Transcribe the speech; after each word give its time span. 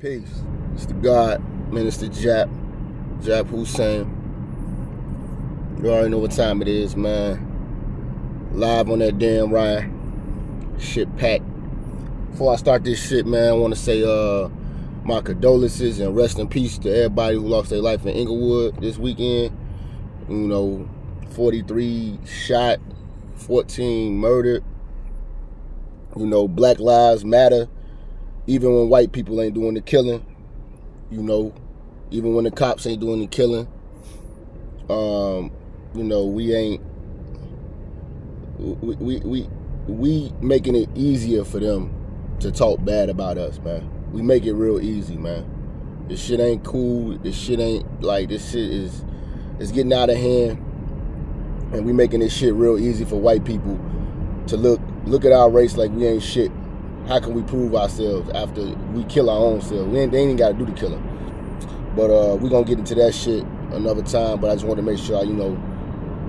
Peace. 0.00 0.44
It's 0.74 0.86
the 0.86 0.94
God, 0.94 1.42
Minister 1.72 2.06
Jap, 2.06 2.48
Jap 3.20 3.48
Hussein. 3.48 4.06
You 5.82 5.90
already 5.90 6.10
know 6.10 6.18
what 6.18 6.30
time 6.30 6.62
it 6.62 6.68
is, 6.68 6.94
man. 6.94 7.44
Live 8.52 8.90
on 8.90 9.00
that 9.00 9.18
damn 9.18 9.50
ride. 9.50 9.90
Shit 10.78 11.16
packed. 11.16 11.42
Before 12.30 12.52
I 12.52 12.56
start 12.58 12.84
this 12.84 13.04
shit, 13.08 13.26
man, 13.26 13.48
I 13.48 13.52
want 13.54 13.74
to 13.74 13.80
say 13.80 14.04
uh 14.04 14.48
my 15.04 15.20
condolences 15.20 15.98
and 15.98 16.14
rest 16.16 16.38
in 16.38 16.46
peace 16.46 16.78
to 16.78 16.94
everybody 16.94 17.34
who 17.34 17.48
lost 17.48 17.70
their 17.70 17.82
life 17.82 18.06
in 18.06 18.10
Inglewood 18.10 18.80
this 18.80 18.98
weekend. 18.98 19.50
You 20.28 20.36
know, 20.36 20.88
43 21.30 22.20
shot, 22.24 22.78
14 23.34 24.16
murdered. 24.16 24.62
You 26.16 26.26
know, 26.26 26.46
Black 26.46 26.78
Lives 26.78 27.24
Matter. 27.24 27.68
Even 28.48 28.74
when 28.74 28.88
white 28.88 29.12
people 29.12 29.40
ain't 29.42 29.54
doing 29.54 29.74
the 29.74 29.80
killing, 29.82 30.24
you 31.10 31.22
know, 31.22 31.54
even 32.10 32.34
when 32.34 32.44
the 32.44 32.50
cops 32.50 32.86
ain't 32.86 32.98
doing 32.98 33.20
the 33.20 33.26
killing, 33.26 33.68
um, 34.88 35.52
you 35.94 36.02
know, 36.02 36.24
we 36.24 36.54
ain't 36.54 36.82
we 38.58 38.96
we 38.96 39.18
we, 39.20 39.48
we 39.86 40.32
making 40.40 40.74
it 40.74 40.88
easier 40.94 41.44
for 41.44 41.60
them 41.60 41.94
to 42.40 42.50
talk 42.50 42.82
bad 42.84 43.10
about 43.10 43.36
us, 43.36 43.58
man. 43.60 43.88
We 44.12 44.22
make 44.22 44.46
it 44.46 44.54
real 44.54 44.80
easy, 44.80 45.16
man. 45.16 46.06
This 46.08 46.24
shit 46.24 46.40
ain't 46.40 46.64
cool. 46.64 47.18
This 47.18 47.36
shit 47.36 47.60
ain't 47.60 48.02
like 48.02 48.30
this 48.30 48.50
shit 48.50 48.70
is 48.70 49.04
is 49.58 49.72
getting 49.72 49.92
out 49.92 50.08
of 50.08 50.16
hand. 50.16 50.64
And 51.74 51.84
we 51.84 51.92
making 51.92 52.20
this 52.20 52.34
shit 52.34 52.54
real 52.54 52.78
easy 52.78 53.04
for 53.04 53.16
white 53.16 53.44
people 53.44 53.78
to 54.46 54.56
look 54.56 54.80
look 55.04 55.26
at 55.26 55.32
our 55.32 55.50
race 55.50 55.76
like 55.76 55.90
we 55.90 56.06
ain't 56.06 56.22
shit. 56.22 56.50
How 57.08 57.18
can 57.18 57.32
we 57.32 57.40
prove 57.40 57.74
ourselves 57.74 58.28
after 58.34 58.62
we 58.92 59.02
kill 59.04 59.30
our 59.30 59.38
own 59.38 59.62
selves? 59.62 59.88
We 59.88 60.00
ain't, 60.00 60.12
they 60.12 60.18
ain't 60.18 60.38
got 60.38 60.48
to 60.48 60.54
do 60.54 60.66
the 60.66 60.72
killing. 60.72 61.02
But 61.96 62.10
uh, 62.10 62.36
we 62.36 62.50
gonna 62.50 62.66
get 62.66 62.78
into 62.78 62.94
that 62.96 63.14
shit 63.14 63.42
another 63.72 64.02
time. 64.02 64.40
But 64.40 64.50
I 64.50 64.54
just 64.54 64.66
want 64.66 64.76
to 64.76 64.82
make 64.82 64.98
sure 64.98 65.18
I, 65.18 65.22
you 65.22 65.32
know 65.32 65.58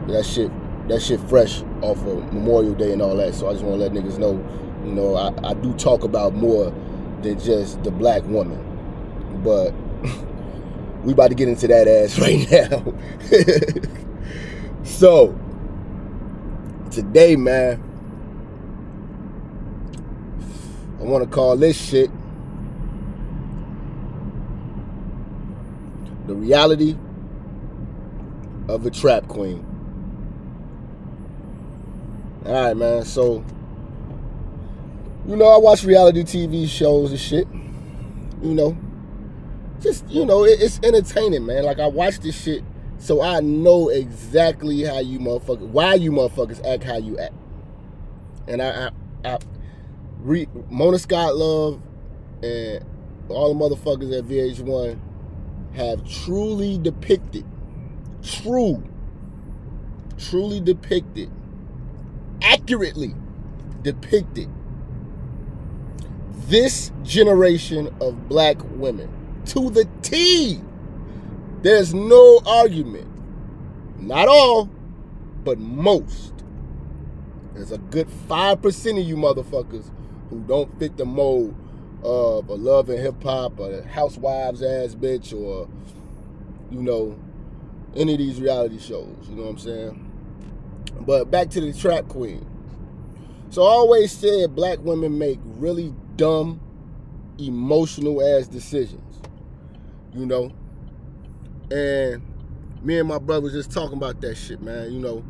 that 0.08 0.26
shit 0.26 0.50
that 0.88 1.02
shit 1.02 1.20
fresh 1.20 1.64
off 1.82 1.98
of 2.06 2.34
Memorial 2.34 2.74
Day 2.74 2.94
and 2.94 3.02
all 3.02 3.14
that. 3.18 3.36
So 3.36 3.50
I 3.50 3.52
just 3.52 3.66
want 3.66 3.78
to 3.78 3.90
let 3.90 3.92
niggas 3.92 4.18
know, 4.20 4.32
you 4.86 4.94
know, 4.94 5.16
I, 5.16 5.50
I 5.50 5.54
do 5.54 5.74
talk 5.74 6.06
about 6.06 6.34
more 6.34 6.74
than 7.24 7.38
just 7.38 7.84
the 7.84 7.92
black 7.92 8.24
woman. 8.24 8.64
But 9.44 9.72
we 11.04 11.12
about 11.12 11.28
to 11.28 11.36
get 11.36 11.50
into 11.50 11.68
that 11.68 11.90
ass 11.90 12.18
right 12.22 12.50
now. 12.50 12.84
so 14.86 15.38
today, 16.90 17.36
man, 17.36 17.84
I 21.00 21.04
want 21.04 21.24
to 21.24 21.30
call 21.30 21.56
this 21.56 21.80
shit 21.80 22.12
the 26.28 26.36
reality 26.36 26.96
of 28.68 28.86
a 28.86 28.92
trap 28.92 29.28
queen. 29.28 29.66
All 32.46 32.54
right, 32.54 32.78
man. 32.78 33.06
So, 33.06 33.44
you 35.28 35.36
know, 35.36 35.48
I 35.48 35.58
watch 35.58 35.84
reality 35.84 36.24
TV 36.24 36.68
shows 36.68 37.12
and 37.12 37.20
shit. 37.20 37.48
You 38.42 38.54
know, 38.54 38.78
just 39.82 40.08
you 40.10 40.26
know, 40.26 40.46
it, 40.46 40.62
it's 40.62 40.80
entertaining, 40.84 41.46
man. 41.46 41.64
Like 41.64 41.80
I 41.80 41.88
watch 41.88 42.20
this 42.20 42.40
shit, 42.42 42.64
so 42.98 43.22
I 43.22 43.40
know 43.40 43.90
exactly 43.90 44.84
how 44.84 45.00
you 45.00 45.20
motherfuckers, 45.20 45.68
why 45.68 45.96
you 45.96 46.12
motherfuckers 46.12 46.66
act 46.66 46.84
how 46.84 46.98
you 46.98 47.18
act. 47.18 47.34
And 48.48 48.62
I, 48.62 48.92
I, 49.24 49.34
I 49.34 49.38
re, 50.20 50.48
Mona 50.70 51.00
Scott 51.00 51.36
Love 51.36 51.82
and 52.44 52.84
all 53.30 53.54
the 53.54 53.76
motherfuckers 53.76 54.18
at 54.18 54.26
VH1 54.26 55.00
have 55.76 56.08
truly 56.10 56.78
depicted, 56.78 57.46
true, 58.24 58.84
truly 60.18 60.60
depicted, 60.60 61.32
accurately 62.42 63.14
depicted 63.82 64.50
this 66.48 66.92
generation 67.04 67.96
of 68.02 68.28
black 68.28 68.58
women 68.72 69.10
to 69.46 69.70
the 69.70 69.88
T. 70.02 70.60
There's 71.62 71.94
no 71.94 72.42
argument. 72.46 73.08
Not 74.00 74.28
all, 74.28 74.70
but 75.44 75.60
most. 75.60 76.34
There's 77.54 77.72
a 77.72 77.78
good 77.78 78.08
5% 78.08 79.00
of 79.00 79.08
you 79.08 79.16
motherfuckers 79.16 79.92
who 80.30 80.40
don't 80.42 80.78
fit 80.80 80.98
the 80.98 81.06
mold 81.06 81.56
of 82.04 82.48
a 82.50 82.54
love 82.54 82.90
and 82.90 83.00
hip 83.00 83.22
hop, 83.24 83.60
a 83.60 83.84
housewives 83.84 84.62
ass 84.62 84.96
bitch, 84.96 85.34
or 85.34 85.68
you 86.72 86.82
know, 86.82 87.18
any 87.96 88.14
of 88.14 88.20
these 88.20 88.40
reality 88.40 88.80
shows. 88.80 89.16
You 89.30 89.36
know 89.36 89.44
what 89.44 89.50
I'm 89.52 89.58
saying? 89.58 90.12
But 91.02 91.32
back 91.32 91.50
to 91.52 91.62
the 91.62 91.74
trap 91.74 92.08
queen. 92.08 92.46
So 93.50 93.64
I 93.64 93.70
always 93.70 94.12
said 94.12 94.56
black 94.56 94.80
women 94.80 95.18
make 95.18 95.40
really 95.44 95.94
dumb, 96.16 96.62
emotional 97.40 98.24
ass 98.24 98.48
decisions. 98.48 99.22
You 100.14 100.26
know? 100.26 100.52
And 101.72 102.22
me 102.84 103.00
and 103.00 103.08
my 103.08 103.18
brothers 103.18 103.54
just 103.54 103.72
talking 103.72 103.98
about 103.98 104.22
that 104.22 104.36
shit, 104.36 104.62
man. 104.62 104.92
You 104.92 105.00
know, 105.00 105.24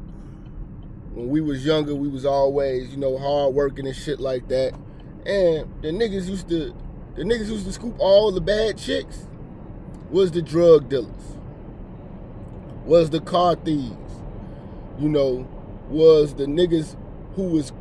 when 1.13 1.29
we 1.29 1.41
was 1.41 1.65
younger, 1.65 1.95
we 1.95 2.09
was 2.09 2.25
always, 2.25 2.89
you 2.91 2.97
know, 2.97 3.17
hard 3.17 3.53
working 3.53 3.87
and 3.87 3.95
shit 3.95 4.19
like 4.19 4.47
that. 4.49 4.73
And 5.25 5.69
the 5.81 5.89
niggas 5.89 6.27
used 6.27 6.49
to, 6.49 6.73
the 7.15 7.23
niggas 7.23 7.47
used 7.47 7.65
to 7.65 7.73
scoop 7.73 7.95
all 7.99 8.31
the 8.31 8.41
bad 8.41 8.77
chicks. 8.77 9.27
Was 10.09 10.31
the 10.31 10.41
drug 10.41 10.89
dealers? 10.89 11.37
Was 12.85 13.09
the 13.09 13.21
car 13.21 13.55
thieves? 13.55 13.95
You 14.97 15.09
know, 15.09 15.47
was 15.89 16.33
the 16.33 16.45
niggas 16.45 16.95
who 17.35 17.43
was 17.43 17.71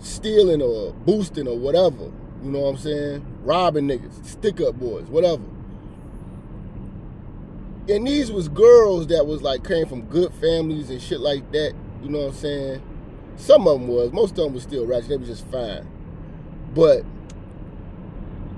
stealing 0.00 0.62
or 0.62 0.92
boosting 0.92 1.46
or 1.46 1.58
whatever. 1.58 2.10
You 2.42 2.50
know 2.50 2.60
what 2.60 2.68
I'm 2.70 2.76
saying? 2.78 3.26
Robbing 3.42 3.88
niggas, 3.88 4.24
stick 4.24 4.60
up 4.60 4.76
boys, 4.76 5.06
whatever. 5.06 5.42
And 7.88 8.06
these 8.06 8.30
was 8.30 8.48
girls 8.48 9.06
that 9.08 9.26
was 9.26 9.42
like 9.42 9.66
came 9.66 9.86
from 9.86 10.02
good 10.02 10.32
families 10.34 10.90
and 10.90 11.00
shit 11.00 11.20
like 11.20 11.50
that. 11.52 11.74
You 12.02 12.10
know 12.10 12.18
what 12.18 12.28
I'm 12.28 12.34
saying? 12.34 12.82
Some 13.36 13.66
of 13.66 13.80
them 13.80 13.88
was. 13.88 14.12
Most 14.12 14.32
of 14.32 14.44
them 14.44 14.54
was 14.54 14.62
still 14.62 14.86
ratchet. 14.86 15.08
They 15.08 15.16
was 15.16 15.28
just 15.28 15.46
fine. 15.48 15.86
But 16.74 17.04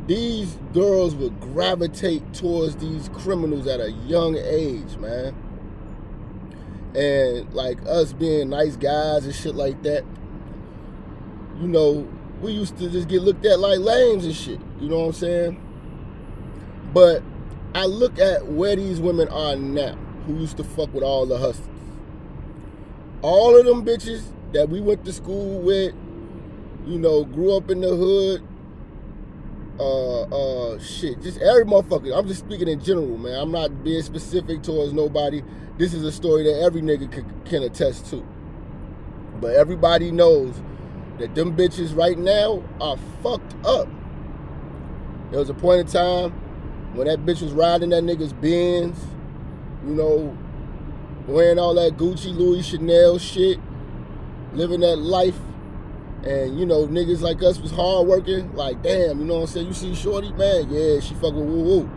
these 0.06 0.58
girls 0.72 1.14
would 1.14 1.40
gravitate 1.40 2.34
towards 2.34 2.76
these 2.76 3.08
criminals 3.10 3.66
at 3.66 3.80
a 3.80 3.92
young 3.92 4.36
age, 4.36 4.96
man. 4.96 5.34
And 6.94 7.52
like 7.54 7.78
us 7.86 8.12
being 8.12 8.48
nice 8.50 8.76
guys 8.76 9.24
and 9.24 9.34
shit 9.34 9.54
like 9.54 9.82
that, 9.84 10.04
you 11.60 11.68
know, 11.68 12.08
we 12.40 12.52
used 12.52 12.78
to 12.78 12.90
just 12.90 13.06
get 13.06 13.22
looked 13.22 13.44
at 13.44 13.60
like 13.60 13.78
lames 13.78 14.24
and 14.24 14.34
shit. 14.34 14.60
You 14.80 14.88
know 14.88 14.98
what 15.00 15.06
I'm 15.06 15.12
saying? 15.12 15.60
But 16.92 17.22
I 17.74 17.86
look 17.86 18.18
at 18.18 18.46
where 18.46 18.74
these 18.74 18.98
women 19.00 19.28
are 19.28 19.54
now, 19.54 19.94
who 20.26 20.38
used 20.38 20.56
to 20.56 20.64
fuck 20.64 20.92
with 20.92 21.04
all 21.04 21.26
the 21.26 21.38
hustlers. 21.38 21.68
All 23.22 23.56
of 23.56 23.64
them 23.64 23.84
bitches 23.84 24.24
that 24.52 24.68
we 24.68 24.80
went 24.80 25.04
to 25.04 25.12
school 25.12 25.60
with, 25.60 25.94
you 26.86 26.98
know, 26.98 27.24
grew 27.24 27.56
up 27.56 27.70
in 27.70 27.80
the 27.80 27.94
hood. 27.94 28.46
Uh, 29.78 30.22
uh, 30.22 30.78
shit, 30.78 31.22
just 31.22 31.38
every 31.40 31.64
motherfucker. 31.64 32.16
I'm 32.16 32.28
just 32.28 32.40
speaking 32.40 32.68
in 32.68 32.82
general, 32.82 33.16
man. 33.16 33.40
I'm 33.40 33.50
not 33.50 33.82
being 33.82 34.02
specific 34.02 34.62
towards 34.62 34.92
nobody. 34.92 35.42
This 35.78 35.94
is 35.94 36.04
a 36.04 36.12
story 36.12 36.44
that 36.44 36.60
every 36.60 36.82
nigga 36.82 37.10
can, 37.10 37.42
can 37.46 37.62
attest 37.62 38.10
to. 38.10 38.26
But 39.40 39.54
everybody 39.54 40.10
knows 40.10 40.54
that 41.18 41.34
them 41.34 41.56
bitches 41.56 41.96
right 41.96 42.18
now 42.18 42.62
are 42.80 42.98
fucked 43.22 43.54
up. 43.64 43.88
There 45.30 45.38
was 45.38 45.48
a 45.48 45.54
point 45.54 45.80
in 45.80 45.86
time 45.86 46.32
when 46.94 47.06
that 47.06 47.24
bitch 47.24 47.40
was 47.40 47.52
riding 47.52 47.90
that 47.90 48.02
nigga's 48.02 48.32
Benz, 48.32 48.98
you 49.86 49.94
know, 49.94 50.36
wearing 51.26 51.58
all 51.58 51.74
that 51.74 51.96
Gucci, 51.96 52.34
Louis, 52.36 52.62
Chanel 52.62 53.18
shit, 53.18 53.58
living 54.52 54.80
that 54.80 54.96
life. 54.96 55.38
And, 56.24 56.58
you 56.58 56.66
know, 56.66 56.86
niggas 56.86 57.22
like 57.22 57.42
us 57.42 57.58
was 57.58 57.70
hard 57.70 58.06
working. 58.06 58.54
Like, 58.54 58.82
damn, 58.82 59.20
you 59.20 59.24
know 59.24 59.36
what 59.36 59.40
I'm 59.42 59.46
saying? 59.46 59.66
You 59.68 59.72
see 59.72 59.94
Shorty, 59.94 60.32
man, 60.32 60.68
yeah, 60.70 61.00
she 61.00 61.14
fucking 61.14 61.34
woo 61.34 61.62
woo. 61.62 61.90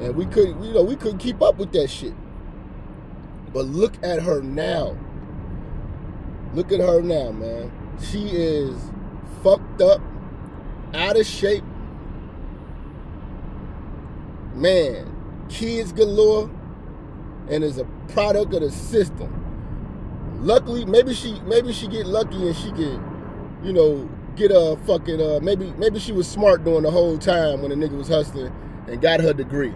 And 0.00 0.16
we 0.16 0.24
couldn't, 0.26 0.62
you 0.62 0.72
know, 0.72 0.82
we 0.82 0.96
couldn't 0.96 1.18
keep 1.18 1.42
up 1.42 1.58
with 1.58 1.72
that 1.72 1.88
shit. 1.88 2.14
But 3.52 3.66
look 3.66 4.02
at 4.02 4.22
her 4.22 4.40
now. 4.40 4.96
Look 6.54 6.72
at 6.72 6.80
her 6.80 7.02
now, 7.02 7.30
man. 7.32 7.70
She 8.00 8.28
is 8.28 8.74
fucked 9.42 9.82
up, 9.82 10.00
out 10.94 11.18
of 11.18 11.26
shape. 11.26 11.64
Man, 14.54 15.14
kids 15.48 15.92
galore, 15.92 16.50
and 17.48 17.62
is 17.62 17.78
a 17.78 17.84
product 18.08 18.54
of 18.54 18.62
the 18.62 18.70
system. 18.70 19.41
Luckily, 20.42 20.84
maybe 20.84 21.14
she 21.14 21.38
maybe 21.46 21.72
she 21.72 21.86
get 21.86 22.04
lucky 22.04 22.48
and 22.48 22.56
she 22.56 22.72
can, 22.72 23.60
you 23.62 23.72
know, 23.72 24.10
get 24.34 24.50
a 24.50 24.76
fucking 24.86 25.20
uh 25.20 25.38
maybe 25.40 25.72
maybe 25.78 26.00
she 26.00 26.10
was 26.10 26.26
smart 26.26 26.64
during 26.64 26.82
the 26.82 26.90
whole 26.90 27.16
time 27.16 27.62
when 27.62 27.70
the 27.70 27.76
nigga 27.76 27.96
was 27.96 28.08
hustling 28.08 28.52
and 28.88 29.00
got 29.00 29.20
her 29.20 29.32
degree. 29.32 29.72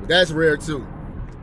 But 0.00 0.08
that's 0.08 0.30
rare 0.32 0.58
too. 0.58 0.86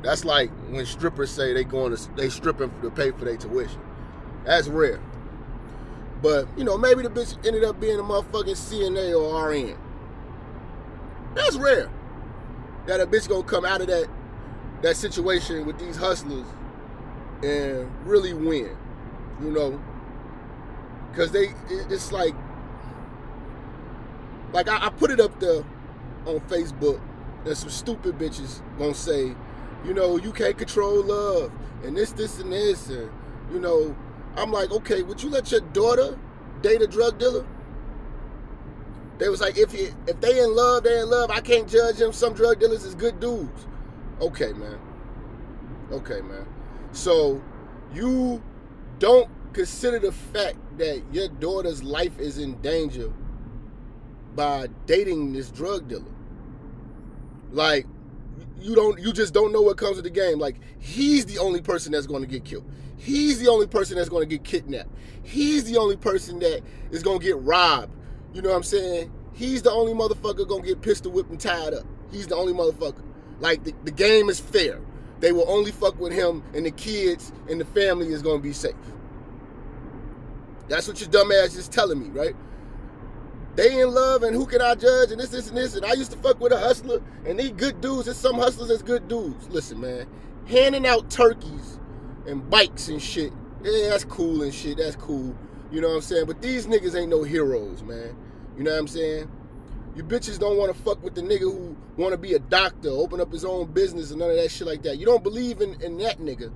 That's 0.03 0.23
like 0.23 0.51
when 0.69 0.85
strippers 0.85 1.31
say 1.31 1.51
they 1.53 1.63
going 1.63 1.95
to 1.95 2.15
they 2.15 2.29
stripping 2.29 2.71
to 2.83 2.91
pay 2.91 3.09
for 3.09 3.25
their 3.25 3.37
tuition. 3.37 3.81
That's 4.45 4.67
rare. 4.67 4.99
But 6.21 6.47
you 6.55 6.63
know 6.63 6.77
maybe 6.77 7.01
the 7.01 7.09
bitch 7.09 7.35
ended 7.43 7.63
up 7.63 7.79
being 7.79 7.97
a 7.97 8.03
motherfucking 8.03 8.55
CNA 8.55 9.19
or 9.19 9.49
RN. 9.49 9.75
That's 11.33 11.55
rare. 11.55 11.89
That 12.85 12.99
a 12.99 13.07
bitch 13.07 13.27
gonna 13.27 13.41
come 13.41 13.65
out 13.65 13.81
of 13.81 13.87
that 13.87 14.07
that 14.83 14.95
situation 14.95 15.65
with 15.65 15.79
these 15.79 15.95
hustlers 15.95 16.45
and 17.43 17.89
really 18.05 18.33
win. 18.33 18.75
You 19.41 19.51
know, 19.51 19.81
because 21.11 21.31
they 21.31 21.53
it's 21.69 22.11
like 22.11 22.35
like 24.53 24.67
I, 24.67 24.87
I, 24.87 24.89
put 24.89 25.11
it 25.11 25.19
up 25.19 25.39
there 25.39 25.63
on 26.25 26.39
Facebook 26.41 27.01
and 27.45 27.57
some 27.57 27.69
stupid 27.69 28.17
bitches 28.17 28.61
gonna 28.77 28.93
say, 28.93 29.33
you 29.85 29.93
know, 29.93 30.17
you 30.17 30.31
can't 30.31 30.57
control 30.57 31.03
love 31.03 31.51
and 31.83 31.97
this, 31.97 32.11
this, 32.11 32.39
and 32.39 32.51
this, 32.51 32.89
and 32.89 33.09
you 33.51 33.59
know, 33.59 33.95
I'm 34.35 34.51
like, 34.51 34.71
okay, 34.71 35.01
would 35.01 35.21
you 35.21 35.29
let 35.29 35.51
your 35.51 35.61
daughter 35.61 36.17
date 36.61 36.81
a 36.81 36.87
drug 36.87 37.17
dealer? 37.17 37.45
They 39.17 39.29
was 39.29 39.41
like, 39.41 39.57
if 39.57 39.73
you 39.73 39.93
if 40.07 40.19
they 40.19 40.39
in 40.39 40.55
love, 40.55 40.83
they 40.83 40.99
in 40.99 41.09
love. 41.09 41.29
I 41.29 41.41
can't 41.41 41.67
judge 41.67 41.97
them. 41.97 42.11
Some 42.11 42.33
drug 42.33 42.59
dealers 42.59 42.83
is 42.83 42.95
good 42.95 43.19
dudes. 43.19 43.67
Okay, 44.19 44.53
man. 44.53 44.79
Okay, 45.91 46.21
man. 46.21 46.45
So 46.91 47.41
you 47.93 48.41
don't 48.99 49.29
consider 49.53 49.99
the 49.99 50.11
fact 50.11 50.57
that 50.77 51.01
your 51.11 51.27
daughter's 51.27 51.83
life 51.83 52.17
is 52.19 52.37
in 52.37 52.59
danger 52.61 53.11
by 54.35 54.67
dating 54.85 55.33
this 55.33 55.49
drug 55.49 55.87
dealer. 55.87 56.03
Like 57.51 57.85
you 58.59 58.75
don't 58.75 58.99
you 58.99 59.11
just 59.11 59.33
don't 59.33 59.51
know 59.51 59.61
what 59.61 59.77
comes 59.77 59.95
with 59.95 60.05
the 60.05 60.11
game. 60.11 60.39
Like 60.39 60.57
he's 60.79 61.25
the 61.25 61.39
only 61.39 61.61
person 61.61 61.91
that's 61.91 62.07
going 62.07 62.21
to 62.21 62.27
get 62.27 62.45
killed. 62.45 62.69
He's 62.97 63.39
the 63.39 63.47
only 63.47 63.67
person 63.67 63.97
that's 63.97 64.09
going 64.09 64.27
to 64.27 64.37
get 64.37 64.43
kidnapped. 64.43 64.89
He's 65.23 65.63
the 65.63 65.77
only 65.77 65.97
person 65.97 66.39
that 66.39 66.61
is 66.91 67.01
going 67.01 67.19
to 67.19 67.25
get 67.25 67.37
robbed. 67.39 67.95
You 68.33 68.41
know 68.41 68.49
what 68.49 68.57
I'm 68.57 68.63
saying? 68.63 69.11
He's 69.33 69.63
the 69.63 69.71
only 69.71 69.93
motherfucker 69.93 70.47
going 70.47 70.61
to 70.61 70.67
get 70.67 70.81
pistol 70.81 71.11
whipped 71.11 71.31
and 71.31 71.39
tied 71.39 71.73
up. 71.73 71.83
He's 72.11 72.27
the 72.27 72.35
only 72.35 72.53
motherfucker. 72.53 73.03
Like 73.39 73.63
the, 73.63 73.73
the 73.83 73.91
game 73.91 74.29
is 74.29 74.39
fair. 74.39 74.79
They 75.21 75.31
will 75.31 75.49
only 75.49 75.71
fuck 75.71 75.97
with 75.99 76.11
him 76.11 76.43
and 76.53 76.65
the 76.65 76.71
kids 76.71 77.31
and 77.47 77.61
the 77.61 77.65
family 77.65 78.07
is 78.07 78.23
to 78.23 78.39
be 78.39 78.53
safe. 78.53 78.73
That's 80.67 80.87
what 80.87 80.99
your 80.99 81.09
dumb 81.09 81.31
ass 81.31 81.55
is 81.55 81.67
telling 81.67 81.99
me, 81.99 82.09
right? 82.09 82.35
They 83.55 83.81
in 83.81 83.93
love 83.93 84.23
and 84.23 84.35
who 84.35 84.45
can 84.45 84.61
I 84.61 84.75
judge 84.75 85.11
and 85.11 85.19
this, 85.19 85.29
this, 85.29 85.49
and 85.49 85.57
this. 85.57 85.75
And 85.75 85.85
I 85.85 85.93
used 85.93 86.11
to 86.11 86.17
fuck 86.17 86.39
with 86.39 86.51
a 86.51 86.59
hustler 86.59 87.01
and 87.25 87.39
these 87.39 87.51
good 87.51 87.81
dudes. 87.81 88.05
There's 88.05 88.17
some 88.17 88.35
hustlers 88.35 88.69
that's 88.69 88.81
good 88.81 89.07
dudes. 89.07 89.47
Listen, 89.49 89.79
man, 89.79 90.07
handing 90.47 90.87
out 90.87 91.09
turkeys 91.11 91.79
and 92.25 92.49
bikes 92.49 92.87
and 92.87 93.01
shit. 93.01 93.31
Yeah, 93.63 93.89
that's 93.89 94.05
cool 94.05 94.41
and 94.41 94.53
shit. 94.53 94.77
That's 94.77 94.95
cool. 94.95 95.35
You 95.71 95.81
know 95.81 95.89
what 95.89 95.95
I'm 95.95 96.01
saying? 96.01 96.25
But 96.25 96.41
these 96.41 96.65
niggas 96.65 96.99
ain't 96.99 97.09
no 97.09 97.23
heroes, 97.23 97.83
man. 97.83 98.15
You 98.57 98.63
know 98.63 98.71
what 98.71 98.79
I'm 98.79 98.87
saying? 98.87 99.29
You 99.95 100.03
bitches 100.03 100.39
don't 100.39 100.57
want 100.57 100.73
to 100.73 100.81
fuck 100.83 101.03
with 101.03 101.15
the 101.15 101.21
nigga 101.21 101.41
who 101.41 101.75
want 101.97 102.13
to 102.13 102.17
be 102.17 102.33
a 102.33 102.39
doctor, 102.39 102.89
open 102.89 103.19
up 103.19 103.31
his 103.31 103.43
own 103.43 103.71
business 103.71 104.11
and 104.11 104.19
none 104.19 104.29
of 104.29 104.37
that 104.37 104.49
shit 104.49 104.65
like 104.65 104.83
that. 104.83 104.97
You 104.97 105.05
don't 105.05 105.23
believe 105.23 105.59
in, 105.59 105.81
in 105.81 105.97
that 105.97 106.19
nigga. 106.19 106.51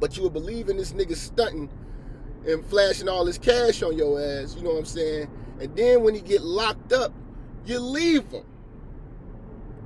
But 0.00 0.16
you 0.16 0.24
would 0.24 0.32
believe 0.32 0.68
in 0.68 0.76
this 0.76 0.92
nigga 0.92 1.14
stunting 1.14 1.70
and 2.46 2.64
flashing 2.66 3.08
all 3.08 3.24
his 3.24 3.38
cash 3.38 3.82
on 3.82 3.96
your 3.96 4.20
ass, 4.20 4.56
you 4.56 4.62
know 4.62 4.70
what 4.70 4.80
I'm 4.80 4.84
saying? 4.84 5.30
And 5.60 5.76
then 5.76 6.02
when 6.02 6.14
he 6.14 6.20
get 6.20 6.42
locked 6.42 6.92
up, 6.92 7.12
you 7.64 7.78
leave 7.78 8.26
him. 8.26 8.44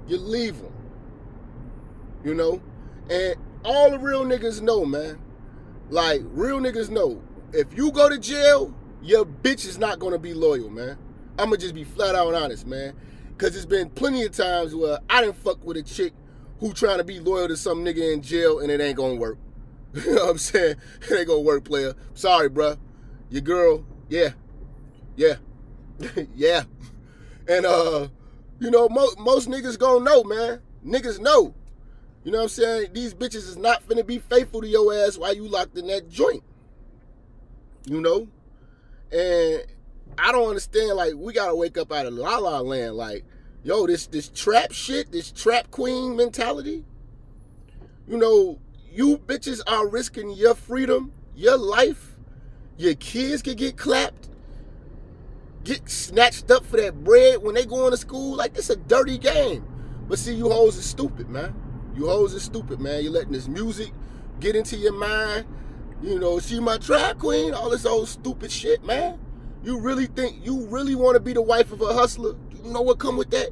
You 0.07 0.17
leave 0.17 0.57
him. 0.57 0.73
You 2.25 2.35
know? 2.35 2.63
And 3.11 3.37
all 3.63 3.91
the 3.91 3.99
real 3.99 4.25
niggas 4.25 4.63
know, 4.63 4.87
man. 4.87 5.19
Like, 5.91 6.23
real 6.25 6.59
niggas 6.61 6.89
know. 6.89 7.23
If 7.53 7.77
you 7.77 7.93
go 7.93 8.09
to 8.09 8.19
jail, 8.19 8.75
your 9.03 9.27
bitch 9.27 9.67
is 9.67 9.79
not 9.79 9.99
gonna 9.99 10.19
be 10.19 10.35
loyal, 10.35 10.71
man. 10.71 10.99
I'ma 11.39 11.57
just 11.57 11.75
be 11.75 11.85
flat 11.85 12.15
out 12.15 12.35
honest, 12.35 12.67
man. 12.67 12.95
Cause 13.39 13.55
it's 13.55 13.65
been 13.65 13.89
plenty 13.91 14.25
of 14.25 14.33
times 14.33 14.75
where 14.75 14.99
I 15.09 15.21
didn't 15.21 15.37
fuck 15.37 15.65
with 15.65 15.77
a 15.77 15.83
chick 15.83 16.13
who 16.59 16.73
trying 16.73 16.99
to 16.99 17.05
be 17.05 17.21
loyal 17.21 17.47
to 17.47 17.57
some 17.57 17.85
nigga 17.85 18.13
in 18.13 18.21
jail 18.21 18.59
and 18.59 18.71
it 18.71 18.81
ain't 18.81 18.97
gonna 18.97 19.15
work. 19.15 19.39
You 19.95 20.15
know 20.15 20.25
what 20.25 20.31
I'm 20.33 20.39
saying? 20.39 20.77
It 21.03 21.17
ain't 21.17 21.29
gonna 21.29 21.41
work, 21.41 21.65
player. 21.65 21.95
Sorry, 22.15 22.51
bruh. 22.51 22.77
Your 23.31 23.43
girl, 23.43 23.87
yeah. 24.09 24.31
Yeah. 25.17 25.37
yeah. 26.35 26.65
And 27.47 27.65
uh, 27.65 28.09
you 28.59 28.71
know, 28.71 28.89
mo- 28.89 29.15
most 29.19 29.49
niggas 29.49 29.79
gonna 29.79 30.05
know, 30.05 30.25
man. 30.25 30.61
Niggas 30.85 31.21
know. 31.21 31.55
You 32.25 32.33
know 32.33 32.39
what 32.39 32.45
I'm 32.45 32.49
saying? 32.49 32.93
These 32.93 33.15
bitches 33.15 33.49
is 33.49 33.57
not 33.57 33.87
finna 33.89 34.05
be 34.05 34.19
faithful 34.19 34.61
to 34.61 34.67
your 34.67 34.93
ass 34.93 35.17
while 35.17 35.35
you 35.35 35.47
locked 35.47 35.79
in 35.79 35.87
that 35.87 36.09
joint. 36.09 36.43
You 37.87 38.01
know? 38.01 38.29
And 39.13 39.63
I 40.17 40.33
don't 40.33 40.49
understand, 40.49 40.97
like, 40.97 41.15
we 41.15 41.33
gotta 41.33 41.55
wake 41.55 41.77
up 41.77 41.93
out 41.93 42.07
of 42.07 42.15
la 42.15 42.39
la 42.39 42.61
land. 42.61 42.97
Like, 42.97 43.25
yo, 43.63 43.87
this 43.87 44.07
this 44.07 44.29
trap 44.29 44.73
shit, 44.73 45.13
this 45.13 45.31
trap 45.31 45.71
queen 45.71 46.17
mentality. 46.17 46.85
You 48.07 48.17
know, 48.17 48.59
you 48.91 49.19
bitches 49.19 49.61
are 49.67 49.87
risking 49.87 50.31
your 50.31 50.55
freedom, 50.55 51.13
your 51.35 51.59
life. 51.59 52.17
Your 52.79 52.95
kids 52.95 53.43
could 53.43 53.57
get 53.57 53.77
clapped, 53.77 54.29
get 55.65 55.91
snatched 55.91 56.49
up 56.51 56.65
for 56.65 56.77
that 56.77 57.03
bread 57.03 57.43
when 57.43 57.57
they 57.57 57.67
going 57.67 57.91
to 57.91 57.97
school. 57.97 58.37
Like 58.37 58.57
it's 58.57 58.71
a 58.71 58.77
dirty 58.77 59.19
game. 59.19 59.67
But 60.09 60.19
see, 60.19 60.35
you 60.35 60.49
hoes 60.49 60.77
is 60.77 60.87
stupid, 60.87 61.29
man. 61.29 61.55
You 61.95 62.07
hoes 62.07 62.35
is 62.35 62.43
stupid, 62.45 62.81
man. 62.81 63.03
You're 63.03 63.13
letting 63.13 63.33
this 63.33 63.49
music 63.49 63.93
get 64.41 64.55
into 64.55 64.77
your 64.77 64.93
mind. 64.93 65.47
You 66.01 66.21
know, 66.21 66.39
she 66.39 66.61
my 66.61 66.79
trap 66.79 67.19
queen, 67.19 67.53
all 67.53 67.71
this 67.71 67.85
old 67.85 68.09
stupid 68.09 68.53
shit, 68.53 68.85
man. 68.85 69.19
You 69.63 69.81
really 69.81 70.07
think 70.07 70.45
you 70.45 70.67
really 70.67 70.95
want 70.95 71.15
to 71.15 71.21
be 71.21 71.33
the 71.33 71.43
wife 71.43 71.73
of 71.73 71.81
a 71.81 71.93
hustler? 71.93 72.37
You 72.65 72.73
know 72.73 72.83
what 72.83 72.99
come 72.99 73.17
with 73.17 73.31
that? 73.31 73.51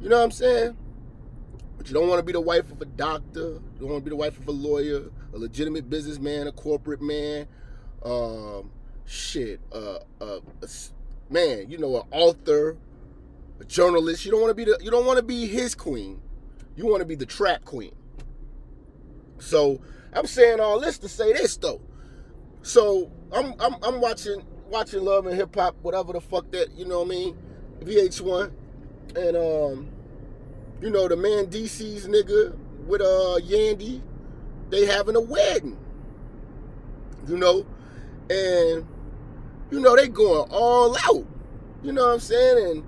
You 0.00 0.08
know 0.08 0.18
what 0.18 0.24
I'm 0.24 0.30
saying? 0.30 0.76
But 1.76 1.88
you 1.88 1.94
don't 1.94 2.08
want 2.08 2.18
to 2.18 2.24
be 2.24 2.32
the 2.32 2.40
wife 2.40 2.70
of 2.70 2.80
a 2.80 2.86
doctor. 2.86 3.40
You 3.40 3.80
don't 3.80 3.90
want 3.90 4.04
to 4.04 4.04
be 4.04 4.10
the 4.10 4.16
wife 4.16 4.38
of 4.38 4.48
a 4.48 4.52
lawyer, 4.52 5.10
a 5.34 5.38
legitimate 5.38 5.90
businessman, 5.90 6.46
a 6.46 6.52
corporate 6.52 7.02
man. 7.02 7.46
Um, 8.02 8.70
shit, 9.04 9.60
uh, 9.72 9.98
uh, 10.20 10.40
a, 10.62 10.68
man, 11.28 11.70
you 11.70 11.78
know, 11.78 11.96
an 11.96 12.02
author, 12.10 12.76
a 13.60 13.64
journalist. 13.64 14.24
You 14.24 14.30
don't 14.30 14.40
want 14.40 14.50
to 14.50 14.54
be 14.54 14.64
the. 14.64 14.78
You 14.82 14.90
don't 14.90 15.06
want 15.06 15.18
to 15.18 15.24
be 15.24 15.46
his 15.46 15.74
queen. 15.74 16.20
You 16.76 16.86
want 16.86 17.00
to 17.00 17.06
be 17.06 17.14
the 17.14 17.26
trap 17.26 17.64
queen. 17.64 17.94
So 19.38 19.80
I'm 20.12 20.26
saying 20.26 20.60
all 20.60 20.80
this 20.80 20.98
to 20.98 21.08
say 21.08 21.32
this 21.32 21.56
though. 21.56 21.80
So 22.62 23.10
I'm 23.32 23.54
I'm, 23.60 23.76
I'm 23.82 24.00
watching 24.00 24.42
watching 24.68 25.04
Love 25.04 25.26
and 25.26 25.36
Hip 25.36 25.54
Hop, 25.54 25.76
whatever 25.82 26.12
the 26.12 26.20
fuck 26.20 26.50
that 26.52 26.76
you 26.76 26.84
know 26.84 27.00
what 27.00 27.06
I 27.06 27.10
mean, 27.10 27.36
VH1, 27.82 28.52
and 29.16 29.36
um 29.36 29.88
you 30.80 30.90
know, 30.90 31.08
the 31.08 31.16
Mendeecees 31.16 32.06
nigga 32.06 32.56
with 32.86 33.00
uh 33.00 33.38
Yandy, 33.40 34.02
they 34.70 34.86
having 34.86 35.16
a 35.16 35.20
wedding. 35.20 35.78
You 37.26 37.36
know? 37.36 37.66
And 38.28 38.86
you 39.70 39.80
know, 39.80 39.96
they 39.96 40.08
going 40.08 40.48
all 40.50 40.96
out. 40.96 41.26
You 41.82 41.92
know 41.92 42.06
what 42.06 42.14
I'm 42.14 42.20
saying? 42.20 42.70
And 42.70 42.84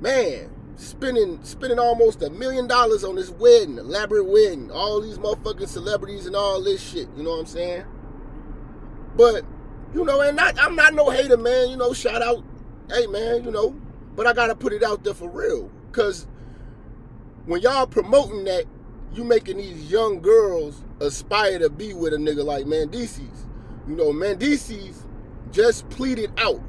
man, 0.00 0.50
spending 0.76 1.42
spending 1.44 1.78
almost 1.78 2.22
a 2.22 2.30
million 2.30 2.66
dollars 2.66 3.04
on 3.04 3.14
this 3.14 3.30
wedding, 3.30 3.78
elaborate 3.78 4.26
wedding, 4.26 4.70
all 4.70 5.00
these 5.00 5.18
motherfucking 5.18 5.68
celebrities 5.68 6.26
and 6.26 6.34
all 6.34 6.62
this 6.62 6.82
shit. 6.82 7.08
You 7.16 7.22
know 7.22 7.30
what 7.30 7.40
I'm 7.40 7.46
saying? 7.46 7.84
But 9.16 9.44
you 9.94 10.04
know, 10.04 10.20
and 10.20 10.36
not 10.36 10.58
I'm 10.58 10.76
not 10.76 10.94
no 10.94 11.10
hater, 11.10 11.36
man. 11.36 11.70
You 11.70 11.76
know, 11.76 11.92
shout 11.92 12.22
out, 12.22 12.44
hey 12.90 13.06
man, 13.06 13.44
you 13.44 13.50
know, 13.50 13.78
but 14.16 14.26
I 14.26 14.32
gotta 14.32 14.54
put 14.54 14.72
it 14.72 14.82
out 14.82 15.04
there 15.04 15.14
for 15.14 15.28
real, 15.28 15.70
cause 15.92 16.26
when 17.46 17.60
y'all 17.62 17.86
promoting 17.86 18.44
that, 18.44 18.64
you 19.12 19.24
making 19.24 19.56
these 19.56 19.90
young 19.90 20.20
girls 20.20 20.82
aspire 21.00 21.58
to 21.58 21.70
be 21.70 21.94
with 21.94 22.12
a 22.12 22.16
nigga 22.16 22.44
like 22.44 22.66
Mendeecees. 22.66 23.46
You 23.88 23.96
know, 23.96 24.12
Mendeecees 24.12 25.06
just 25.50 25.88
pleaded 25.88 26.30
out 26.38 26.60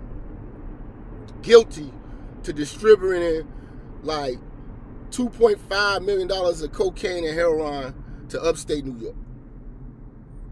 guilty 1.42 1.92
to 2.44 2.54
distributing 2.54 3.48
like 4.04 4.38
$2.5 5.12 6.06
million 6.06 6.32
of 6.32 6.72
cocaine 6.72 7.26
and 7.26 7.36
heroin 7.36 7.94
to 8.30 8.42
upstate 8.42 8.86
New 8.86 9.00
York. 9.00 9.16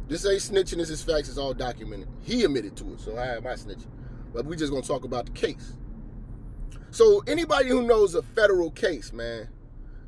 This 0.10 0.26
ain't 0.26 0.42
snitching, 0.42 0.78
this 0.78 0.90
is 0.90 1.04
facts, 1.04 1.30
it's 1.30 1.38
all 1.38 1.54
documented. 1.54 2.08
He 2.24 2.44
admitted 2.44 2.76
to 2.78 2.94
it, 2.94 3.00
so 3.00 3.16
I 3.16 3.28
have 3.28 3.44
my 3.44 3.52
snitching. 3.54 3.88
But 4.34 4.46
we 4.46 4.56
just 4.56 4.72
gonna 4.72 4.86
talk 4.86 5.06
about 5.06 5.28
the 5.28 5.32
case. 5.32 5.78
So 6.90 7.24
anybody 7.28 7.70
who 7.70 7.84
knows 7.84 8.16
a 8.16 8.24
federal 8.24 8.72
case, 8.72 9.14
man, 9.14 9.50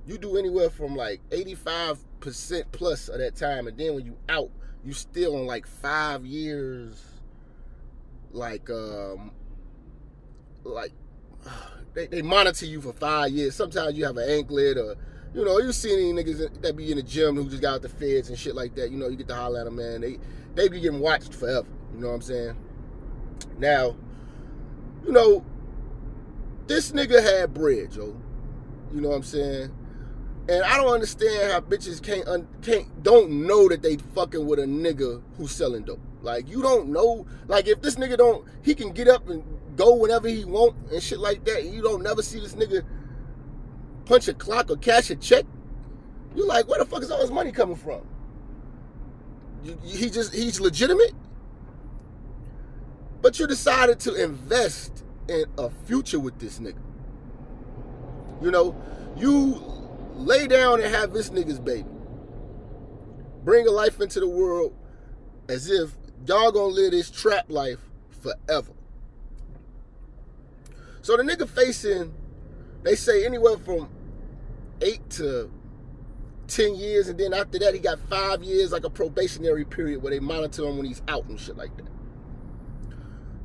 you 0.07 0.17
do 0.17 0.37
anywhere 0.37 0.71
from 0.71 0.95
like 0.95 1.21
85% 1.29 2.65
plus 2.71 3.09
of 3.09 3.19
that 3.19 3.35
time. 3.35 3.67
And 3.67 3.77
then 3.77 3.93
when 3.93 4.05
you 4.05 4.17
out, 4.27 4.49
you 4.83 4.93
still 4.93 5.35
on 5.35 5.45
like 5.45 5.67
five 5.67 6.25
years, 6.25 6.99
like 8.31 8.69
um 8.71 9.31
like 10.63 10.93
they, 11.93 12.07
they 12.07 12.21
monitor 12.23 12.65
you 12.65 12.81
for 12.81 12.93
five 12.93 13.29
years. 13.29 13.55
Sometimes 13.55 13.95
you 13.95 14.05
have 14.05 14.17
an 14.17 14.27
anklet 14.27 14.79
or 14.79 14.95
you 15.33 15.45
know, 15.45 15.59
you 15.59 15.71
see 15.71 15.93
any 15.93 16.11
niggas 16.11 16.61
that 16.61 16.75
be 16.75 16.91
in 16.91 16.97
the 16.97 17.03
gym 17.03 17.35
who 17.35 17.49
just 17.49 17.61
got 17.61 17.75
out 17.75 17.81
the 17.81 17.89
feds 17.89 18.29
and 18.29 18.37
shit 18.37 18.55
like 18.55 18.75
that. 18.75 18.91
You 18.91 18.97
know, 18.97 19.07
you 19.07 19.15
get 19.15 19.27
to 19.29 19.35
holler 19.35 19.59
at 19.59 19.65
them, 19.65 19.77
man. 19.77 20.01
They 20.01 20.19
they 20.55 20.67
be 20.67 20.79
getting 20.81 20.99
watched 20.99 21.33
forever. 21.33 21.67
You 21.93 22.01
know 22.01 22.09
what 22.09 22.15
I'm 22.15 22.21
saying? 22.21 22.55
Now, 23.57 23.95
you 25.05 25.11
know, 25.11 25.45
this 26.67 26.91
nigga 26.91 27.21
had 27.21 27.53
bread, 27.53 27.91
Joe. 27.91 28.15
You 28.93 29.01
know 29.01 29.09
what 29.09 29.15
I'm 29.15 29.23
saying? 29.23 29.71
And 30.49 30.63
I 30.63 30.75
don't 30.75 30.93
understand 30.93 31.51
how 31.51 31.61
bitches 31.61 32.01
can't 32.03 32.27
un- 32.27 32.47
can't 32.61 33.03
don't 33.03 33.47
know 33.47 33.69
that 33.69 33.81
they 33.81 33.97
fucking 33.97 34.45
with 34.45 34.59
a 34.59 34.63
nigga 34.63 35.21
who's 35.37 35.51
selling 35.51 35.83
dope. 35.83 36.01
Like 36.21 36.49
you 36.49 36.61
don't 36.61 36.89
know. 36.89 37.25
Like 37.47 37.67
if 37.67 37.81
this 37.81 37.95
nigga 37.95 38.17
don't, 38.17 38.45
he 38.63 38.75
can 38.75 38.91
get 38.91 39.07
up 39.07 39.29
and 39.29 39.43
go 39.77 39.95
whenever 39.95 40.27
he 40.27 40.43
want 40.43 40.75
and 40.91 41.01
shit 41.01 41.19
like 41.19 41.45
that. 41.45 41.65
You 41.65 41.81
don't 41.81 42.03
never 42.03 42.21
see 42.21 42.39
this 42.39 42.55
nigga 42.55 42.83
punch 44.11 44.27
a 44.27 44.33
clock 44.33 44.69
or 44.69 44.75
cash 44.75 45.09
a 45.09 45.15
check. 45.15 45.45
you're 46.35 46.45
like 46.45 46.67
where 46.67 46.79
the 46.79 46.85
fuck 46.85 47.01
is 47.01 47.09
all 47.09 47.21
his 47.21 47.31
money 47.31 47.49
coming 47.49 47.77
from? 47.77 48.01
You, 49.63 49.77
he 49.85 50.09
just 50.09 50.33
he's 50.33 50.59
legitimate. 50.59 51.13
But 53.21 53.39
you 53.39 53.47
decided 53.47 54.01
to 54.01 54.21
invest 54.21 55.05
in 55.29 55.45
a 55.57 55.69
future 55.85 56.19
with 56.19 56.39
this 56.39 56.59
nigga. 56.59 56.81
You 58.41 58.51
know, 58.51 58.75
you 59.15 59.61
lay 60.15 60.45
down 60.45 60.81
and 60.81 60.93
have 60.93 61.13
this 61.13 61.29
nigga's 61.29 61.59
baby. 61.59 61.87
Bring 63.45 63.65
a 63.65 63.71
life 63.71 64.01
into 64.01 64.19
the 64.19 64.27
world 64.27 64.75
as 65.47 65.71
if 65.71 65.95
y'all 66.25 66.51
gonna 66.51 66.65
live 66.65 66.91
this 66.91 67.09
trap 67.09 67.45
life 67.49 67.79
forever. 68.09 68.73
So 71.01 71.15
the 71.15 71.23
nigga 71.23 71.47
facing, 71.47 72.13
they 72.83 72.95
say 72.95 73.25
anywhere 73.25 73.57
from 73.57 73.87
eight 74.81 75.07
to 75.11 75.51
10 76.47 76.75
years, 76.75 77.07
and 77.07 77.19
then 77.19 77.33
after 77.33 77.57
that, 77.59 77.73
he 77.73 77.79
got 77.79 77.99
five 78.09 78.43
years, 78.43 78.71
like 78.71 78.83
a 78.83 78.89
probationary 78.89 79.65
period 79.65 80.01
where 80.01 80.11
they 80.11 80.19
monitor 80.19 80.63
him 80.65 80.77
when 80.77 80.85
he's 80.85 81.01
out 81.07 81.25
and 81.25 81.39
shit 81.39 81.55
like 81.55 81.75
that. 81.77 81.87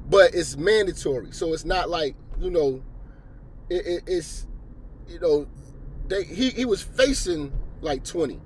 But 0.09 0.35
it's 0.35 0.57
mandatory, 0.57 1.33
so 1.33 1.53
it's 1.53 1.65
not 1.65 1.89
like, 1.89 2.17
you 2.41 2.51
know, 2.51 2.83
it, 3.71 3.87
it, 3.87 4.03
it's, 4.07 4.47
you 5.09 5.21
know, 5.21 5.47
they, 6.09 6.25
he, 6.25 6.51
he 6.51 6.65
was 6.65 6.83
facing 6.83 7.53
like 7.81 8.05
20. 8.05 8.41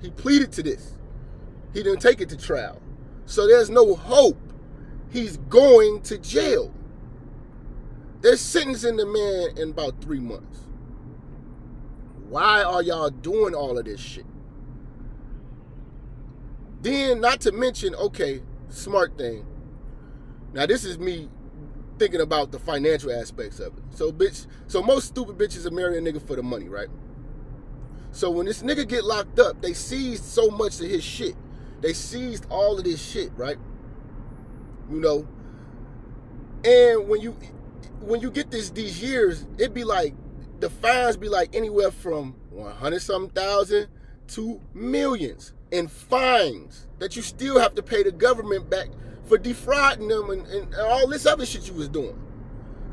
He 0.00 0.10
pleaded 0.10 0.52
to 0.52 0.62
this. 0.62 0.94
He 1.72 1.82
didn't 1.82 2.00
take 2.00 2.20
it 2.20 2.28
to 2.30 2.36
trial. 2.36 2.80
So 3.26 3.46
there's 3.46 3.70
no 3.70 3.94
hope. 3.94 4.38
He's 5.10 5.36
going 5.36 6.02
to 6.02 6.18
jail. 6.18 6.72
They're 8.20 8.36
sentencing 8.36 8.96
the 8.96 9.06
man 9.06 9.58
in 9.58 9.70
about 9.70 10.00
three 10.00 10.20
months. 10.20 10.66
Why 12.32 12.62
are 12.62 12.82
y'all 12.82 13.10
doing 13.10 13.54
all 13.54 13.76
of 13.76 13.84
this 13.84 14.00
shit? 14.00 14.24
Then, 16.80 17.20
not 17.20 17.42
to 17.42 17.52
mention, 17.52 17.94
okay, 17.94 18.42
smart 18.70 19.18
thing. 19.18 19.44
Now, 20.54 20.64
this 20.64 20.82
is 20.82 20.98
me 20.98 21.28
thinking 21.98 22.22
about 22.22 22.50
the 22.50 22.58
financial 22.58 23.12
aspects 23.12 23.60
of 23.60 23.76
it. 23.76 23.84
So, 23.90 24.10
bitch, 24.10 24.46
so 24.66 24.82
most 24.82 25.08
stupid 25.08 25.36
bitches 25.36 25.66
are 25.66 25.70
marrying 25.70 26.08
a 26.08 26.10
nigga 26.10 26.26
for 26.26 26.34
the 26.34 26.42
money, 26.42 26.70
right? 26.70 26.88
So 28.12 28.30
when 28.30 28.46
this 28.46 28.62
nigga 28.62 28.88
get 28.88 29.04
locked 29.04 29.38
up, 29.38 29.60
they 29.60 29.74
seized 29.74 30.24
so 30.24 30.48
much 30.48 30.80
of 30.80 30.88
his 30.88 31.04
shit. 31.04 31.34
They 31.82 31.92
seized 31.92 32.46
all 32.48 32.78
of 32.78 32.84
this 32.84 33.04
shit, 33.04 33.30
right? 33.36 33.58
You 34.90 35.00
know. 35.00 35.28
And 36.64 37.08
when 37.08 37.20
you 37.20 37.36
when 38.00 38.20
you 38.20 38.30
get 38.30 38.50
this 38.50 38.70
these 38.70 39.02
years, 39.02 39.46
it'd 39.58 39.74
be 39.74 39.84
like 39.84 40.14
the 40.62 40.70
fines 40.70 41.16
be 41.16 41.28
like 41.28 41.52
anywhere 41.56 41.90
from 41.90 42.36
100 42.50 43.02
something 43.02 43.30
thousand 43.30 43.88
to 44.28 44.60
millions 44.72 45.52
in 45.72 45.88
fines 45.88 46.86
that 47.00 47.16
you 47.16 47.22
still 47.22 47.58
have 47.58 47.74
to 47.74 47.82
pay 47.82 48.04
the 48.04 48.12
government 48.12 48.70
back 48.70 48.86
for 49.24 49.38
defrauding 49.38 50.06
them 50.06 50.30
and, 50.30 50.46
and, 50.46 50.72
all 50.76 51.08
this 51.08 51.26
other 51.26 51.44
shit 51.44 51.66
you 51.66 51.74
was 51.74 51.88
doing. 51.88 52.16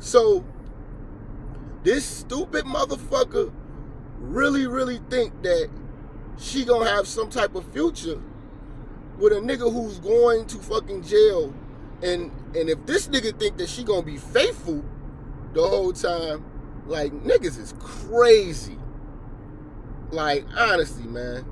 So 0.00 0.44
this 1.84 2.04
stupid 2.04 2.64
motherfucker 2.64 3.52
really, 4.18 4.66
really 4.66 4.98
think 5.08 5.40
that 5.42 5.70
she 6.40 6.64
gonna 6.64 6.90
have 6.90 7.06
some 7.06 7.30
type 7.30 7.54
of 7.54 7.64
future 7.72 8.20
with 9.16 9.32
a 9.32 9.36
nigga 9.36 9.72
who's 9.72 10.00
going 10.00 10.46
to 10.46 10.58
fucking 10.58 11.04
jail. 11.04 11.54
And 12.02 12.32
and 12.56 12.68
if 12.68 12.84
this 12.84 13.06
nigga 13.06 13.38
think 13.38 13.58
that 13.58 13.68
she 13.68 13.84
gonna 13.84 14.02
be 14.02 14.16
faithful 14.16 14.84
the 15.52 15.62
whole 15.62 15.92
time, 15.92 16.44
like 16.90 17.12
niggas 17.12 17.58
is 17.58 17.74
crazy. 17.78 18.76
Like 20.10 20.44
honestly, 20.56 21.04
man, 21.04 21.44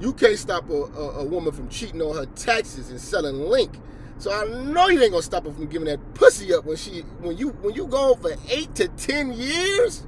you 0.00 0.12
can't 0.14 0.38
stop 0.38 0.68
a, 0.70 0.74
a, 0.74 1.20
a 1.20 1.24
woman 1.24 1.52
from 1.52 1.68
cheating 1.68 2.00
on 2.00 2.16
her 2.16 2.26
taxes 2.26 2.90
and 2.90 3.00
selling 3.00 3.38
link. 3.38 3.78
So 4.18 4.32
I 4.32 4.44
know 4.46 4.88
you 4.88 5.00
ain't 5.02 5.12
gonna 5.12 5.22
stop 5.22 5.44
her 5.44 5.52
from 5.52 5.66
giving 5.66 5.86
that 5.86 6.14
pussy 6.14 6.54
up 6.54 6.64
when 6.64 6.76
she 6.76 7.00
when 7.20 7.36
you 7.36 7.50
when 7.50 7.74
you 7.74 7.86
go 7.86 8.14
for 8.14 8.32
eight 8.48 8.74
to 8.76 8.88
ten 8.88 9.32
years. 9.32 10.04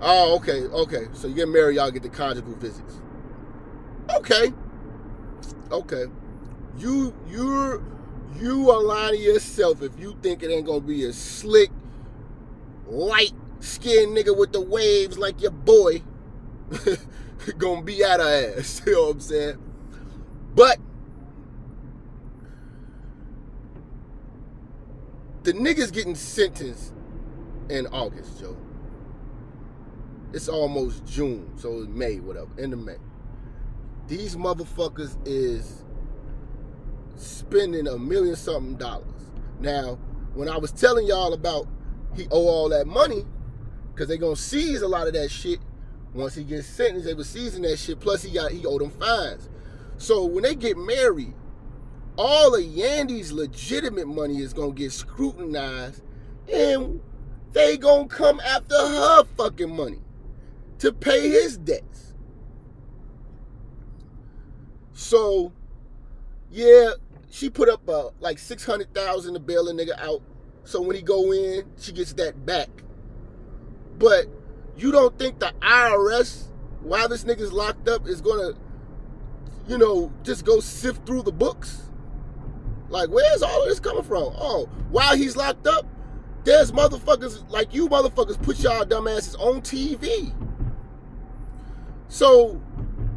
Oh, 0.00 0.34
okay, 0.36 0.62
okay. 0.62 1.06
So 1.12 1.28
you 1.28 1.34
get 1.34 1.48
married, 1.48 1.76
y'all 1.76 1.90
get 1.90 2.02
the 2.02 2.08
conjugal 2.08 2.54
visits. 2.56 3.00
Okay. 4.16 4.52
Okay. 5.70 6.06
You 6.76 7.14
you're 7.28 7.82
you 8.40 8.70
are 8.70 8.82
lying 8.82 9.16
to 9.16 9.18
yourself 9.18 9.82
if 9.82 9.98
you 9.98 10.16
think 10.22 10.42
it 10.42 10.50
ain't 10.50 10.66
gonna 10.66 10.80
be 10.80 11.04
a 11.04 11.12
slick, 11.12 11.70
light 12.86 13.32
skinned 13.60 14.16
nigga 14.16 14.36
with 14.36 14.52
the 14.52 14.60
waves 14.60 15.18
like 15.18 15.40
your 15.40 15.50
boy 15.52 16.02
gonna 17.58 17.82
be 17.82 18.04
out 18.04 18.20
of 18.20 18.26
ass. 18.26 18.82
You 18.86 18.92
know 18.92 19.02
what 19.02 19.10
I'm 19.10 19.20
saying? 19.20 19.58
But 20.54 20.78
the 25.42 25.52
niggas 25.52 25.92
getting 25.92 26.14
sentenced 26.14 26.92
in 27.68 27.86
August, 27.88 28.40
Joe. 28.40 28.56
It's 30.32 30.48
almost 30.48 31.04
June, 31.06 31.50
so 31.56 31.80
it's 31.80 31.88
May, 31.88 32.20
whatever, 32.20 32.48
end 32.58 32.72
of 32.72 32.78
May. 32.78 32.96
These 34.08 34.36
motherfuckers 34.36 35.16
is 35.26 35.84
spending 37.16 37.86
a 37.86 37.98
million 37.98 38.36
something 38.36 38.76
dollars. 38.76 39.30
Now, 39.60 39.98
when 40.34 40.48
I 40.48 40.56
was 40.56 40.72
telling 40.72 41.06
y'all 41.06 41.34
about 41.34 41.66
he 42.16 42.26
owe 42.30 42.46
all 42.46 42.68
that 42.70 42.86
money, 42.86 43.24
because 43.92 44.08
they 44.08 44.18
gonna 44.18 44.36
seize 44.36 44.82
a 44.82 44.88
lot 44.88 45.06
of 45.06 45.14
that 45.14 45.30
shit. 45.30 45.60
Once 46.14 46.34
he 46.34 46.44
gets 46.44 46.66
sentenced, 46.66 47.06
they 47.06 47.14
were 47.14 47.24
seizing 47.24 47.62
that 47.62 47.78
shit. 47.78 47.98
Plus, 47.98 48.22
he 48.22 48.32
got 48.32 48.52
he 48.52 48.66
owed 48.66 48.82
them 48.82 48.90
fines. 48.90 49.48
So 49.96 50.24
when 50.24 50.42
they 50.42 50.54
get 50.54 50.76
married, 50.76 51.34
all 52.16 52.54
of 52.54 52.60
Yandy's 52.60 53.32
legitimate 53.32 54.06
money 54.06 54.40
is 54.40 54.52
gonna 54.52 54.72
get 54.72 54.92
scrutinized, 54.92 56.02
and 56.52 57.00
they 57.52 57.76
gonna 57.78 58.08
come 58.08 58.40
after 58.40 58.76
her 58.76 59.24
fucking 59.36 59.74
money 59.74 60.00
to 60.78 60.92
pay 60.92 61.28
his 61.28 61.56
debts. 61.56 62.14
So, 64.92 65.52
yeah, 66.50 66.90
she 67.30 67.48
put 67.48 67.68
up 67.68 67.88
uh, 67.88 68.10
like 68.20 68.38
six 68.38 68.64
hundred 68.64 68.94
thousand 68.94 69.34
to 69.34 69.40
bail 69.40 69.68
a 69.68 69.72
nigga 69.72 69.98
out. 69.98 70.22
So 70.64 70.80
when 70.80 70.96
he 70.96 71.02
go 71.02 71.32
in, 71.32 71.64
she 71.78 71.92
gets 71.92 72.12
that 72.14 72.46
back. 72.46 72.68
But 73.98 74.26
you 74.76 74.92
don't 74.92 75.16
think 75.18 75.38
the 75.38 75.52
IRS, 75.60 76.48
while 76.80 77.08
this 77.08 77.24
nigga's 77.24 77.52
locked 77.52 77.88
up, 77.88 78.06
is 78.06 78.20
gonna, 78.20 78.52
you 79.66 79.78
know, 79.78 80.12
just 80.22 80.44
go 80.44 80.60
sift 80.60 81.06
through 81.06 81.22
the 81.22 81.32
books? 81.32 81.90
Like, 82.88 83.08
where's 83.08 83.42
all 83.42 83.62
of 83.62 83.68
this 83.68 83.80
coming 83.80 84.02
from? 84.02 84.34
Oh, 84.36 84.68
while 84.90 85.16
he's 85.16 85.36
locked 85.36 85.66
up, 85.66 85.86
there's 86.44 86.72
motherfuckers 86.72 87.48
like 87.50 87.72
you 87.72 87.88
motherfuckers 87.88 88.40
put 88.42 88.58
y'all 88.60 88.84
dumbasses 88.84 89.38
on 89.38 89.62
TV. 89.62 90.34
So 92.08 92.60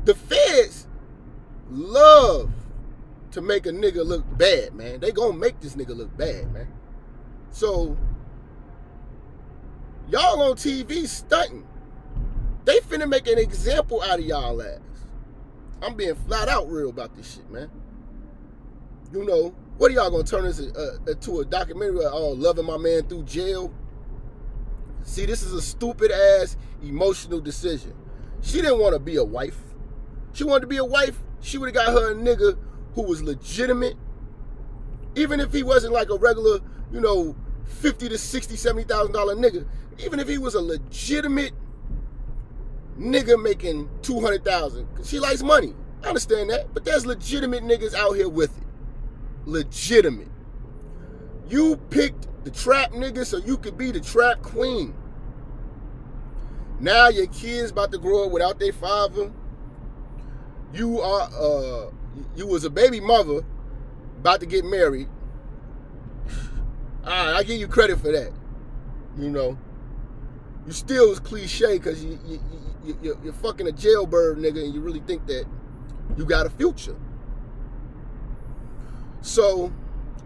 the 0.05 0.13
feds 0.13 0.87
love 1.69 2.51
to 3.31 3.41
make 3.41 3.65
a 3.65 3.71
nigga 3.71 4.05
look 4.05 4.23
bad, 4.37 4.73
man. 4.73 4.99
They 4.99 5.11
gonna 5.11 5.37
make 5.37 5.59
this 5.59 5.75
nigga 5.75 5.95
look 5.95 6.15
bad, 6.15 6.53
man. 6.53 6.67
So 7.55 7.95
y'all 10.09 10.41
on 10.41 10.57
TV 10.57 11.07
stunting. 11.07 11.65
They 12.65 12.79
finna 12.79 13.07
make 13.07 13.27
an 13.27 13.37
example 13.37 14.01
out 14.01 14.19
of 14.19 14.25
y'all 14.25 14.61
ass. 14.61 14.81
I'm 15.81 15.95
being 15.95 16.15
flat 16.15 16.49
out 16.49 16.69
real 16.69 16.89
about 16.89 17.15
this 17.15 17.35
shit, 17.35 17.49
man. 17.49 17.71
You 19.13 19.23
know, 19.23 19.55
what 19.77 19.89
are 19.89 19.93
y'all 19.93 20.11
gonna 20.11 20.25
turn 20.25 20.43
this 20.43 20.59
uh, 20.59 20.97
into 21.07 21.39
a 21.39 21.45
documentary? 21.45 22.03
Oh, 22.03 22.31
loving 22.31 22.65
my 22.65 22.75
man 22.75 23.07
through 23.07 23.23
jail. 23.23 23.73
See, 25.03 25.25
this 25.25 25.41
is 25.41 25.53
a 25.53 25.61
stupid 25.61 26.11
ass 26.11 26.57
emotional 26.83 27.39
decision. 27.39 27.93
She 28.41 28.61
didn't 28.61 28.79
want 28.79 28.95
to 28.95 28.99
be 28.99 29.15
a 29.15 29.23
wife. 29.23 29.61
She 30.33 30.43
wanted 30.43 30.63
to 30.63 30.67
be 30.67 30.77
a 30.77 30.83
wife. 30.83 31.17
She 31.39 31.57
would 31.57 31.73
have 31.73 31.85
got 31.85 31.93
her 31.93 32.11
a 32.11 32.15
nigga 32.15 32.57
who 32.95 33.03
was 33.03 33.23
legitimate, 33.23 33.95
Even 35.15 35.39
if 35.39 35.53
he 35.53 35.63
wasn't 35.63 35.93
like 35.93 36.09
a 36.09 36.17
regular, 36.17 36.59
you 36.91 36.99
know, 36.99 37.33
50 37.67 38.09
to 38.09 38.17
60, 38.17 38.55
70,000 38.55 39.11
dollar 39.11 39.35
nigga, 39.35 39.65
even 39.99 40.19
if 40.19 40.27
he 40.27 40.37
was 40.37 40.55
a 40.55 40.61
legitimate 40.61 41.53
nigga 42.99 43.41
making 43.41 43.89
200,000, 44.01 44.87
cause 44.95 45.09
she 45.09 45.19
likes 45.19 45.43
money. 45.43 45.73
I 46.03 46.09
understand 46.09 46.49
that, 46.51 46.73
but 46.73 46.85
there's 46.85 47.05
legitimate 47.05 47.63
niggas 47.63 47.93
out 47.93 48.13
here 48.13 48.29
with 48.29 48.55
it. 48.57 48.63
Legitimate. 49.45 50.29
You 51.49 51.77
picked 51.89 52.27
the 52.43 52.51
trap 52.51 52.91
nigga 52.91 53.25
so 53.25 53.37
you 53.37 53.57
could 53.57 53.77
be 53.77 53.91
the 53.91 53.99
trap 53.99 54.41
queen. 54.41 54.93
Now 56.79 57.09
your 57.09 57.27
kids 57.27 57.71
about 57.71 57.91
to 57.91 57.97
grow 57.97 58.25
up 58.25 58.31
without 58.31 58.59
their 58.59 58.73
father. 58.73 59.31
You 60.73 60.99
are 60.99 61.29
uh 61.31 61.91
you 62.35 62.47
was 62.47 62.63
a 62.63 62.69
baby 62.69 62.99
mother 62.99 63.43
about 64.19 64.39
to 64.41 64.45
get 64.45 64.65
married. 64.65 65.07
I 67.05 67.43
give 67.43 67.59
you 67.59 67.67
credit 67.67 67.99
for 67.99 68.11
that. 68.11 68.31
You 69.17 69.29
know, 69.29 69.57
you 70.65 70.73
still 70.73 71.11
is 71.11 71.19
cliche 71.19 71.77
because 71.77 72.03
you, 72.03 72.19
you, 72.25 72.39
you, 72.83 72.97
you, 73.01 73.19
you're 73.23 73.33
fucking 73.33 73.67
a 73.67 73.71
jailbird 73.71 74.37
nigga 74.37 74.63
and 74.63 74.73
you 74.73 74.81
really 74.81 75.01
think 75.01 75.25
that 75.27 75.45
you 76.17 76.25
got 76.25 76.45
a 76.45 76.49
future. 76.49 76.95
So, 79.21 79.71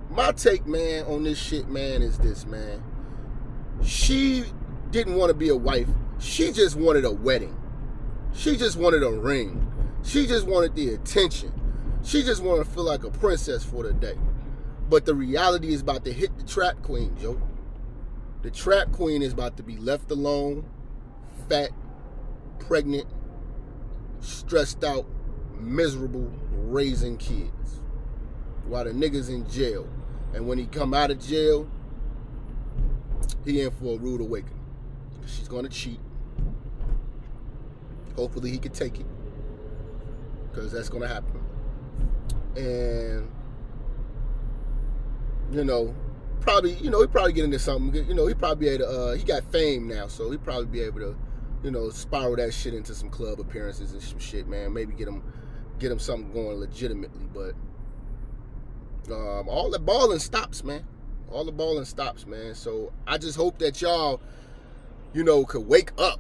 my 0.10 0.32
take, 0.32 0.66
man, 0.66 1.06
on 1.06 1.24
this 1.24 1.38
shit, 1.38 1.70
man, 1.70 2.02
is 2.02 2.18
this, 2.18 2.46
man. 2.46 2.84
She 3.84 4.46
didn't 4.92 5.16
want 5.16 5.30
to 5.30 5.34
be 5.34 5.50
a 5.50 5.56
wife. 5.56 5.88
She 6.20 6.52
just 6.52 6.76
wanted 6.76 7.06
a 7.06 7.12
wedding. 7.12 7.56
She 8.34 8.58
just 8.58 8.78
wanted 8.78 9.04
a 9.04 9.12
ring. 9.12 9.66
She 10.04 10.28
just 10.28 10.48
wanted 10.48 10.76
the 10.76 10.94
attention. 10.94 11.54
She 12.04 12.24
just 12.24 12.42
wanted 12.42 12.66
to 12.66 12.70
feel 12.72 12.84
like 12.84 13.04
a 13.04 13.12
princess 13.12 13.64
for 13.64 13.84
the 13.84 13.94
day. 13.94 14.18
But 14.90 15.06
the 15.06 15.14
reality 15.14 15.72
is 15.72 15.82
about 15.82 16.04
to 16.06 16.14
hit 16.14 16.36
the 16.38 16.44
trap 16.44 16.82
queen, 16.82 17.16
Joe. 17.20 17.40
The 18.42 18.50
trap 18.50 18.92
queen 18.92 19.22
is 19.22 19.34
about 19.34 19.56
to 19.58 19.64
be 19.64 19.78
left 19.78 20.10
alone, 20.10 20.66
fat, 21.48 21.70
pregnant, 22.58 23.06
stressed 24.20 24.84
out, 24.84 25.06
miserable, 25.60 26.32
raising 26.52 27.18
kids. 27.18 27.82
While 28.66 28.86
the 28.86 28.92
nigga's 28.92 29.30
in 29.30 29.48
jail. 29.50 29.88
And 30.34 30.48
when 30.48 30.58
he 30.58 30.66
come 30.66 30.94
out 30.94 31.12
of 31.12 31.20
jail, 31.20 31.70
he 33.46 33.62
in 33.62 33.72
for 33.72 33.96
a 33.96 33.98
rude 33.98 34.22
awakening. 34.22 34.60
She's 35.26 35.48
gonna 35.48 35.70
cheat. 35.70 36.00
Hopefully 38.16 38.50
he 38.50 38.58
can 38.58 38.72
take 38.72 39.00
it. 39.00 39.06
Because 40.50 40.72
that's 40.72 40.90
gonna 40.90 41.08
happen. 41.08 41.42
And 42.56 43.30
you 45.52 45.64
know, 45.64 45.96
probably, 46.42 46.74
you 46.76 46.90
know, 46.90 47.02
he 47.02 47.08
probably 47.08 47.34
get 47.34 47.46
into 47.46 47.60
something. 47.60 48.06
You 48.08 48.14
know, 48.14 48.28
he 48.28 48.34
probably 48.34 48.68
be 48.68 48.74
able 48.74 48.86
to, 48.86 48.90
uh, 48.90 49.14
he 49.16 49.24
got 49.24 49.44
fame 49.52 49.88
now, 49.88 50.08
so 50.08 50.30
he 50.32 50.38
probably 50.38 50.66
be 50.66 50.82
able 50.82 51.00
to, 51.00 51.18
you 51.64 51.72
know, 51.72 51.90
spiral 51.90 52.36
that 52.38 52.54
shit 52.54 52.74
into 52.74 52.94
some 52.94 53.10
club 53.10 53.40
appearances 53.40 53.94
and 53.94 54.02
some 54.02 54.20
shit, 54.20 54.48
man. 54.48 54.74
Maybe 54.74 54.94
get 54.94 55.08
him, 55.08 55.24
get 55.80 55.92
him 55.92 56.00
something 56.00 56.32
going 56.32 56.60
legitimately. 56.60 57.28
But 57.34 57.56
um, 59.12 59.50
all 59.50 59.70
the 59.70 59.80
balling 59.80 60.20
stops, 60.20 60.64
man. 60.64 60.86
All 61.32 61.44
the 61.46 61.52
balling 61.52 61.86
stops, 61.86 62.26
man. 62.26 62.56
So 62.56 62.92
I 63.06 63.18
just 63.18 63.38
hope 63.38 63.60
that 63.60 63.82
y'all, 63.82 64.22
you 65.14 65.24
know, 65.24 65.46
could 65.46 65.68
wake 65.68 65.92
up 65.98 66.20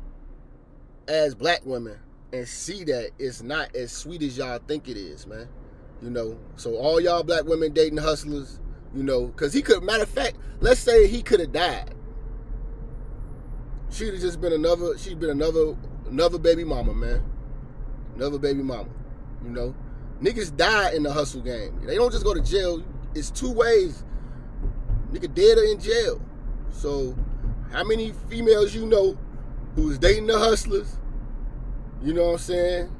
as 1.07 1.33
black 1.33 1.65
women 1.65 1.97
and 2.31 2.47
see 2.47 2.83
that 2.83 3.11
it's 3.17 3.41
not 3.41 3.75
as 3.75 3.91
sweet 3.91 4.21
as 4.21 4.37
y'all 4.37 4.59
think 4.67 4.87
it 4.87 4.97
is, 4.97 5.25
man. 5.25 5.47
You 6.01 6.09
know, 6.09 6.39
so 6.55 6.75
all 6.75 7.01
y'all 7.01 7.23
black 7.23 7.45
women 7.45 7.73
dating 7.73 7.97
hustlers, 7.97 8.59
you 8.93 9.03
know, 9.03 9.27
because 9.27 9.53
he 9.53 9.61
could, 9.61 9.83
matter 9.83 10.03
of 10.03 10.09
fact, 10.09 10.37
let's 10.59 10.79
say 10.79 11.07
he 11.07 11.21
could 11.21 11.39
have 11.39 11.51
died. 11.51 11.93
She'd 13.91 14.13
have 14.13 14.21
just 14.21 14.39
been 14.41 14.53
another, 14.53 14.97
she'd 14.97 15.19
been 15.19 15.29
another, 15.29 15.75
another 16.09 16.37
baby 16.37 16.63
mama, 16.63 16.93
man. 16.93 17.23
Another 18.15 18.37
baby 18.37 18.61
mama, 18.61 18.89
you 19.43 19.49
know. 19.49 19.75
Niggas 20.21 20.55
die 20.55 20.91
in 20.91 21.03
the 21.03 21.11
hustle 21.11 21.41
game. 21.41 21.79
They 21.85 21.95
don't 21.95 22.11
just 22.11 22.23
go 22.23 22.33
to 22.33 22.41
jail. 22.41 22.83
It's 23.15 23.31
two 23.31 23.51
ways. 23.51 24.03
Nigga 25.11 25.33
dead 25.33 25.57
or 25.57 25.63
in 25.63 25.79
jail. 25.79 26.21
So, 26.71 27.15
how 27.71 27.83
many 27.83 28.11
females 28.29 28.75
you 28.75 28.85
know 28.85 29.17
who 29.75 29.87
was 29.87 29.97
dating 29.97 30.27
the 30.27 30.37
hustlers? 30.37 30.97
You 32.03 32.13
know 32.13 32.25
what 32.25 32.33
I'm 32.33 32.37
saying? 32.39 32.95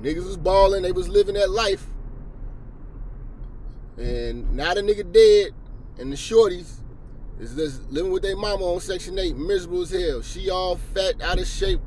Niggas 0.00 0.26
was 0.26 0.36
balling. 0.36 0.82
They 0.82 0.92
was 0.92 1.08
living 1.08 1.34
that 1.34 1.50
life. 1.50 1.86
And 3.96 4.54
now 4.54 4.74
the 4.74 4.82
nigga 4.82 5.10
dead, 5.12 5.52
and 5.98 6.12
the 6.12 6.16
shorties 6.16 6.80
is 7.38 7.54
just 7.54 7.90
living 7.90 8.12
with 8.12 8.22
their 8.22 8.36
mama 8.36 8.64
on 8.64 8.80
Section 8.80 9.18
8, 9.18 9.36
miserable 9.36 9.82
as 9.82 9.90
hell. 9.90 10.22
She 10.22 10.50
all 10.50 10.76
fat, 10.76 11.20
out 11.22 11.38
of 11.38 11.46
shape, 11.46 11.80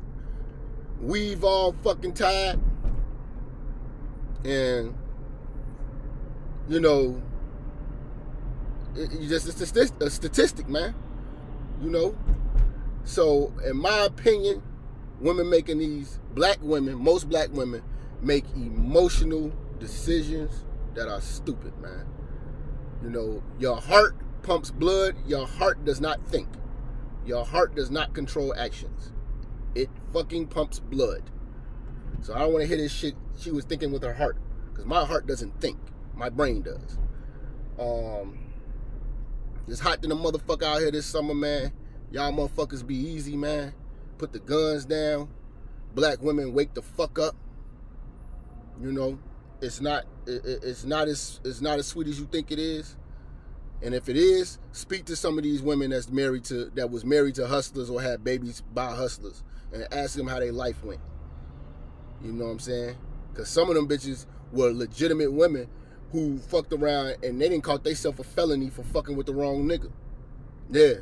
weave 1.00 1.44
all 1.44 1.72
fucking 1.84 2.14
tied. 2.14 2.58
And, 4.44 4.94
you 6.68 6.80
know, 6.80 7.20
it, 8.94 9.10
just 9.28 9.48
a 9.48 10.10
statistic, 10.10 10.68
man. 10.68 10.94
You 11.82 11.90
know? 11.90 12.16
So, 13.04 13.52
in 13.64 13.76
my 13.76 14.04
opinion, 14.04 14.62
women 15.20 15.48
making 15.50 15.78
these, 15.78 16.18
black 16.34 16.58
women, 16.62 17.02
most 17.02 17.28
black 17.28 17.48
women, 17.52 17.82
make 18.20 18.44
emotional 18.54 19.52
decisions 19.78 20.64
that 20.94 21.08
are 21.08 21.20
stupid, 21.20 21.78
man. 21.80 22.06
You 23.02 23.10
know, 23.10 23.42
your 23.58 23.76
heart 23.76 24.16
pumps 24.42 24.70
blood, 24.70 25.16
your 25.26 25.46
heart 25.46 25.84
does 25.84 26.00
not 26.00 26.24
think. 26.26 26.48
Your 27.26 27.44
heart 27.44 27.74
does 27.74 27.90
not 27.90 28.14
control 28.14 28.54
actions. 28.56 29.12
It 29.74 29.90
fucking 30.12 30.48
pumps 30.48 30.80
blood. 30.80 31.22
So 32.22 32.34
I 32.34 32.40
don't 32.40 32.52
want 32.52 32.62
to 32.62 32.68
hear 32.68 32.76
this 32.76 32.92
shit 32.92 33.14
she 33.38 33.50
was 33.50 33.64
thinking 33.64 33.92
with 33.92 34.02
her 34.02 34.14
heart. 34.14 34.36
Because 34.70 34.86
my 34.86 35.04
heart 35.04 35.26
doesn't 35.26 35.60
think. 35.60 35.78
My 36.14 36.28
brain 36.30 36.62
does. 36.62 36.98
Um 37.78 38.38
It's 39.68 39.80
hot 39.80 40.02
than 40.02 40.10
a 40.10 40.16
motherfucker 40.16 40.64
out 40.64 40.78
here 40.80 40.90
this 40.90 41.06
summer, 41.06 41.34
man. 41.34 41.72
Y'all 42.10 42.32
motherfuckers 42.32 42.86
be 42.86 42.96
easy, 42.96 43.36
man. 43.36 43.74
Put 44.16 44.32
the 44.32 44.40
guns 44.40 44.84
down. 44.86 45.28
Black 45.94 46.22
women 46.22 46.54
wake 46.54 46.74
the 46.74 46.82
fuck 46.82 47.18
up. 47.18 47.36
You 48.80 48.92
know, 48.92 49.18
it's 49.60 49.80
not 49.80 50.04
it, 50.26 50.42
it's 50.62 50.84
not 50.84 51.08
as 51.08 51.40
it's 51.44 51.60
not 51.60 51.78
as 51.78 51.86
sweet 51.86 52.08
as 52.08 52.18
you 52.18 52.26
think 52.26 52.50
it 52.50 52.58
is. 52.58 52.96
And 53.80 53.94
if 53.94 54.08
it 54.08 54.16
is, 54.16 54.58
speak 54.72 55.04
to 55.04 55.14
some 55.14 55.38
of 55.38 55.44
these 55.44 55.62
women 55.62 55.90
that's 55.90 56.08
married 56.10 56.44
to 56.44 56.66
that 56.74 56.90
was 56.90 57.04
married 57.04 57.36
to 57.36 57.46
hustlers 57.46 57.88
or 57.90 58.02
had 58.02 58.24
babies 58.24 58.62
by 58.74 58.94
hustlers 58.94 59.44
and 59.72 59.86
ask 59.92 60.16
them 60.16 60.26
how 60.26 60.40
their 60.40 60.52
life 60.52 60.82
went. 60.82 61.00
You 62.22 62.32
know 62.32 62.46
what 62.46 62.50
I'm 62.52 62.58
saying? 62.58 62.96
Cause 63.34 63.48
some 63.48 63.68
of 63.68 63.76
them 63.76 63.88
bitches 63.88 64.26
were 64.52 64.72
legitimate 64.72 65.32
women 65.32 65.68
who 66.10 66.38
fucked 66.38 66.72
around 66.72 67.16
and 67.22 67.40
they 67.40 67.48
didn't 67.48 67.62
call 67.62 67.78
themselves 67.78 68.18
a 68.18 68.24
felony 68.24 68.70
for 68.70 68.82
fucking 68.82 69.16
with 69.16 69.26
the 69.26 69.34
wrong 69.34 69.68
nigga. 69.68 69.92
Yeah. 70.70 70.94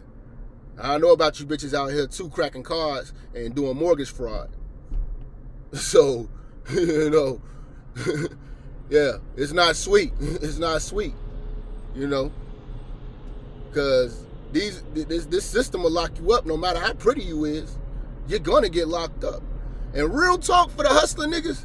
I 0.79 0.99
know 0.99 1.13
about 1.13 1.41
you 1.41 1.47
bitches 1.47 1.73
out 1.73 1.87
here 1.93 2.07
too, 2.07 2.29
cracking 2.29 2.63
cards 2.63 3.15
and 3.35 3.55
doing 3.55 3.77
mortgage 3.77 4.11
fraud. 4.11 4.51
So, 5.73 6.29
you 6.71 7.11
know, 7.11 7.43
yeah, 8.91 9.13
it's 9.37 9.53
not 9.53 9.77
sweet. 9.77 10.13
It's 10.21 10.59
not 10.59 10.83
sweet. 10.83 11.15
You 11.95 12.07
know, 12.07 12.31
because 13.69 14.27
these 14.53 14.83
this 14.93 15.27
this 15.27 15.45
system 15.45 15.83
will 15.83 15.91
lock 15.91 16.13
you 16.19 16.33
up 16.33 16.45
no 16.45 16.57
matter 16.57 16.79
how 16.79 16.93
pretty 16.93 17.23
you 17.23 17.45
is. 17.45 17.79
You're 18.29 18.41
gonna 18.41 18.69
get 18.69 18.89
locked 18.89 19.25
up. 19.25 19.43
And 19.95 20.15
real 20.15 20.37
talk 20.37 20.71
for 20.71 20.83
the 20.83 20.91
hustler 20.91 21.27
niggas, 21.27 21.65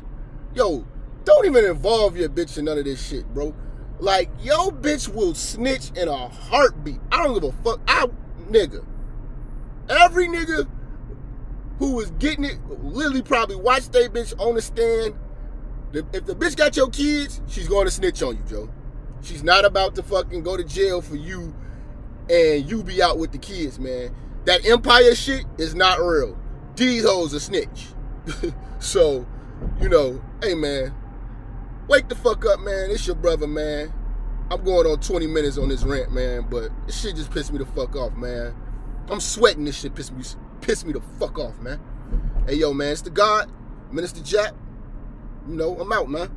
yo, 0.53 0.85
don't 1.25 1.45
even 1.45 1.65
involve 1.65 2.15
your 2.15 2.29
bitch 2.29 2.57
in 2.57 2.65
none 2.65 2.77
of 2.77 2.85
this 2.85 3.05
shit, 3.05 3.25
bro. 3.33 3.53
Like, 3.99 4.29
yo 4.41 4.71
bitch 4.71 5.13
will 5.13 5.35
snitch 5.35 5.91
in 5.95 6.07
a 6.07 6.27
heartbeat. 6.29 6.99
I 7.11 7.23
don't 7.23 7.33
give 7.33 7.43
a 7.43 7.51
fuck. 7.63 7.81
I 7.87 8.07
nigga. 8.49 8.85
Every 9.89 10.27
nigga 10.27 10.67
who 11.77 11.95
was 11.95 12.11
getting 12.11 12.45
it 12.45 12.57
literally 12.83 13.21
probably 13.21 13.57
watched 13.57 13.91
their 13.91 14.09
bitch 14.09 14.33
on 14.39 14.55
the 14.55 14.61
stand 14.61 15.15
if 15.93 16.25
the 16.25 16.35
bitch 16.35 16.55
got 16.55 16.75
your 16.75 16.89
kids, 16.89 17.41
she's 17.47 17.67
going 17.67 17.85
to 17.85 17.91
snitch 17.91 18.23
on 18.23 18.37
you, 18.37 18.43
Joe. 18.47 18.69
She's 19.21 19.43
not 19.43 19.65
about 19.65 19.95
to 19.95 20.03
fucking 20.03 20.43
go 20.43 20.57
to 20.57 20.63
jail 20.63 21.01
for 21.01 21.15
you 21.15 21.53
and 22.29 22.69
you 22.69 22.83
be 22.83 23.01
out 23.01 23.17
with 23.17 23.31
the 23.31 23.37
kids, 23.37 23.77
man. 23.79 24.15
That 24.45 24.65
empire 24.65 25.13
shit 25.15 25.45
is 25.57 25.75
not 25.75 25.99
real. 25.99 26.37
These 26.75 27.03
hoes 27.03 27.33
a 27.33 27.39
snitch. 27.39 27.87
so, 28.79 29.27
you 29.79 29.89
know, 29.89 30.21
hey 30.41 30.55
man, 30.55 30.93
wake 31.87 32.07
the 32.07 32.15
fuck 32.15 32.45
up, 32.45 32.59
man. 32.61 32.89
It's 32.89 33.05
your 33.05 33.15
brother, 33.15 33.47
man. 33.47 33.93
I'm 34.49 34.63
going 34.63 34.87
on 34.87 34.99
20 34.99 35.27
minutes 35.27 35.57
on 35.57 35.69
this 35.69 35.83
rant, 35.83 36.11
man, 36.11 36.47
but 36.49 36.71
this 36.85 36.99
shit 36.99 37.15
just 37.15 37.31
pissed 37.31 37.51
me 37.51 37.59
the 37.59 37.65
fuck 37.65 37.95
off, 37.95 38.13
man. 38.15 38.55
I'm 39.09 39.19
sweating 39.19 39.65
this 39.65 39.79
shit 39.79 39.93
pissed 39.93 40.13
me 40.13 40.23
pissed 40.61 40.85
me 40.85 40.93
the 40.93 41.01
fuck 41.19 41.37
off, 41.37 41.59
man. 41.59 41.79
Hey 42.47 42.55
yo, 42.55 42.73
man, 42.73 42.91
it's 42.91 43.01
the 43.01 43.09
God, 43.09 43.51
Minister 43.91 44.21
Jap. 44.21 44.53
You 45.47 45.55
know, 45.55 45.75
I'm 45.79 45.91
out, 45.91 46.09
man. 46.09 46.29